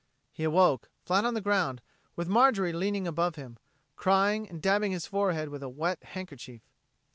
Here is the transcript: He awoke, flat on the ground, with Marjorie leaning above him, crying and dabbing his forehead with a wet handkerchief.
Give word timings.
He 0.31 0.43
awoke, 0.43 0.89
flat 1.03 1.25
on 1.25 1.35
the 1.35 1.41
ground, 1.41 1.79
with 2.15 2.27
Marjorie 2.27 2.73
leaning 2.73 3.05
above 3.05 3.35
him, 3.35 3.59
crying 3.95 4.49
and 4.49 4.59
dabbing 4.59 4.93
his 4.93 5.05
forehead 5.05 5.49
with 5.49 5.61
a 5.61 5.69
wet 5.69 6.01
handkerchief. 6.03 6.63